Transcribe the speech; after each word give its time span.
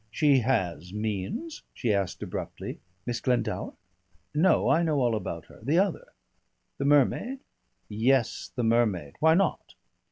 "She 0.09 0.39
has 0.39 0.91
means?" 0.91 1.61
she 1.75 1.93
asked 1.93 2.23
abruptly. 2.23 2.79
"Miss 3.05 3.19
Glendower?" 3.21 3.73
"No. 4.33 4.67
I 4.67 4.81
know 4.81 4.99
all 4.99 5.13
about 5.15 5.45
her. 5.45 5.59
The 5.61 5.77
other?" 5.77 6.07
"The 6.79 6.85
mermaid?" 6.85 7.41
"Yes, 7.87 8.51
the 8.55 8.63
mermaid. 8.63 9.13
Why 9.19 9.35
not?" 9.35 9.75